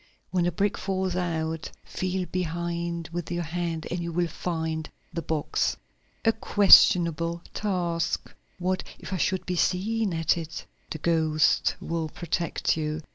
When 0.31 0.45
the 0.45 0.51
brick 0.51 0.79
falls 0.79 1.15
out, 1.15 1.69
feel 1.83 2.25
behind 2.25 3.07
with 3.13 3.29
your 3.31 3.43
hand 3.43 3.85
and 3.91 3.99
you 3.99 4.11
will 4.11 4.27
find 4.27 4.89
the 5.13 5.21
box." 5.21 5.77
"A 6.25 6.31
questionable 6.33 7.43
task. 7.53 8.33
What 8.57 8.83
if 8.97 9.13
I 9.13 9.17
should 9.17 9.45
be 9.45 9.55
seen 9.55 10.11
at 10.11 10.39
it?" 10.39 10.65
"The 10.89 10.97
ghost 10.97 11.75
will 11.79 12.09
protect 12.09 12.75
you!" 12.75 13.01